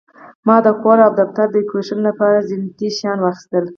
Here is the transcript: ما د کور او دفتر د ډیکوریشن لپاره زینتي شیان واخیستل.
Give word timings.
ما 0.47 0.55
د 0.65 0.67
کور 0.81 0.97
او 1.05 1.11
دفتر 1.21 1.45
د 1.51 1.53
ډیکوریشن 1.55 1.99
لپاره 2.07 2.45
زینتي 2.49 2.87
شیان 2.97 3.17
واخیستل. 3.21 3.65